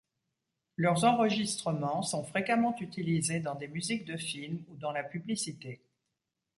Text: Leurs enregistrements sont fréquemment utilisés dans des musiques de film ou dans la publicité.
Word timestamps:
Leurs 0.77 1.03
enregistrements 1.05 2.01
sont 2.01 2.23
fréquemment 2.23 2.75
utilisés 2.79 3.39
dans 3.39 3.53
des 3.53 3.67
musiques 3.67 4.03
de 4.05 4.17
film 4.17 4.63
ou 4.71 4.75
dans 4.77 4.91
la 4.91 5.03
publicité. 5.03 5.79